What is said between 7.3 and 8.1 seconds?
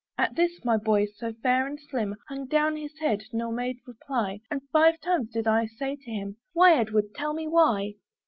me why?"